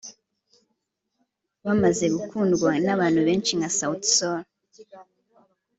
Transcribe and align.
Bamaze 1.65 2.05
gukundwa 2.15 2.69
n’abantu 2.85 3.19
benshi 3.27 3.51
nka 3.57 3.69
Sauti 3.77 4.09
Sol” 4.17 4.41